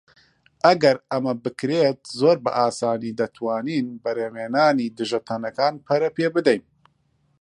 ئەگەر 0.65 0.95
ئەمە 1.11 1.33
بکرێت، 1.43 1.99
زۆر 2.19 2.37
بە 2.45 2.51
ئاسانی 2.59 3.17
دەتوانین 3.19 3.87
بەرهەمهێنانی 4.03 4.93
دژەتەنەکان 4.97 5.73
پەرە 5.85 6.09
پێبدەین. 6.17 6.63